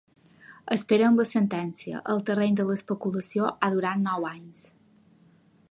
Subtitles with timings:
[0.75, 4.65] Esperem la sentència, el terreny de l’especulació ha durat nou anys.